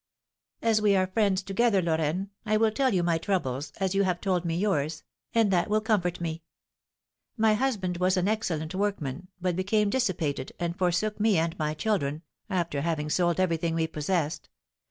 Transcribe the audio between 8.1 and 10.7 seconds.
an excellent workman, but became dissipated,